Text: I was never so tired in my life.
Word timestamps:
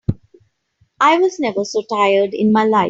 I 0.99 1.19
was 1.19 1.39
never 1.39 1.63
so 1.63 1.83
tired 1.87 2.33
in 2.33 2.51
my 2.51 2.63
life. 2.63 2.79